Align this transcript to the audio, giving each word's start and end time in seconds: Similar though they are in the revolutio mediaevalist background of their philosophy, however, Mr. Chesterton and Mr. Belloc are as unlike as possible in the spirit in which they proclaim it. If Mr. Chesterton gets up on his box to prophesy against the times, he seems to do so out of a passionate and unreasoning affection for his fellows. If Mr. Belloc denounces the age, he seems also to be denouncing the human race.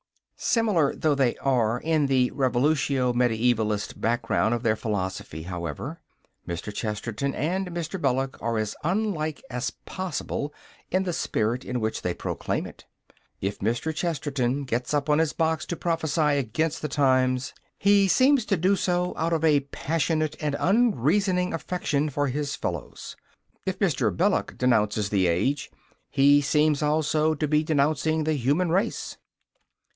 Similar 0.35 0.95
though 0.95 1.13
they 1.13 1.35
are 1.37 1.79
in 1.79 2.07
the 2.07 2.31
revolutio 2.31 3.13
mediaevalist 3.13 4.01
background 4.01 4.55
of 4.55 4.63
their 4.63 4.75
philosophy, 4.75 5.43
however, 5.43 6.01
Mr. 6.47 6.73
Chesterton 6.73 7.35
and 7.35 7.67
Mr. 7.69 8.01
Belloc 8.01 8.41
are 8.41 8.57
as 8.57 8.75
unlike 8.83 9.43
as 9.51 9.69
possible 9.85 10.51
in 10.89 11.03
the 11.03 11.13
spirit 11.13 11.63
in 11.63 11.79
which 11.79 12.01
they 12.01 12.15
proclaim 12.15 12.65
it. 12.65 12.85
If 13.41 13.59
Mr. 13.59 13.93
Chesterton 13.93 14.63
gets 14.63 14.95
up 14.95 15.07
on 15.07 15.19
his 15.19 15.33
box 15.33 15.67
to 15.67 15.75
prophesy 15.75 16.39
against 16.39 16.81
the 16.81 16.87
times, 16.89 17.53
he 17.77 18.07
seems 18.07 18.43
to 18.45 18.57
do 18.57 18.75
so 18.75 19.13
out 19.17 19.33
of 19.33 19.43
a 19.45 19.59
passionate 19.59 20.35
and 20.41 20.55
unreasoning 20.59 21.53
affection 21.53 22.09
for 22.09 22.25
his 22.25 22.55
fellows. 22.55 23.15
If 23.67 23.77
Mr. 23.77 24.09
Belloc 24.17 24.57
denounces 24.57 25.09
the 25.11 25.27
age, 25.27 25.69
he 26.09 26.41
seems 26.41 26.81
also 26.81 27.35
to 27.35 27.47
be 27.47 27.63
denouncing 27.63 28.23
the 28.23 28.33
human 28.33 28.71
race. 28.71 29.17